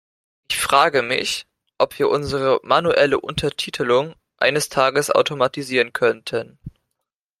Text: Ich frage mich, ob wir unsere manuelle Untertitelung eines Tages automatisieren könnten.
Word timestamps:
Ich 0.49 0.57
frage 0.57 1.03
mich, 1.03 1.45
ob 1.77 1.99
wir 1.99 2.09
unsere 2.09 2.59
manuelle 2.63 3.19
Untertitelung 3.19 4.15
eines 4.37 4.67
Tages 4.69 5.11
automatisieren 5.11 5.93
könnten. 5.93 6.57